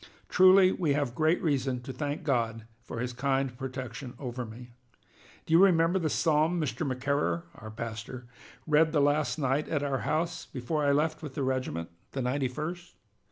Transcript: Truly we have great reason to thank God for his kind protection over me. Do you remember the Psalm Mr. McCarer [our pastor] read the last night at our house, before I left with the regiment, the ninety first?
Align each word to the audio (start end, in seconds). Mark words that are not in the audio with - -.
Truly 0.29 0.71
we 0.71 0.93
have 0.93 1.13
great 1.13 1.39
reason 1.43 1.79
to 1.83 1.93
thank 1.93 2.23
God 2.23 2.65
for 2.81 3.01
his 3.01 3.13
kind 3.13 3.55
protection 3.55 4.15
over 4.17 4.47
me. 4.47 4.71
Do 5.45 5.53
you 5.53 5.63
remember 5.63 5.99
the 5.99 6.09
Psalm 6.09 6.59
Mr. 6.59 6.87
McCarer 6.91 7.43
[our 7.53 7.69
pastor] 7.69 8.25
read 8.65 8.93
the 8.93 8.99
last 8.99 9.37
night 9.37 9.69
at 9.69 9.83
our 9.83 9.99
house, 9.99 10.47
before 10.47 10.83
I 10.83 10.91
left 10.91 11.21
with 11.21 11.35
the 11.35 11.43
regiment, 11.43 11.91
the 12.13 12.21
ninety 12.23 12.47
first? 12.47 12.95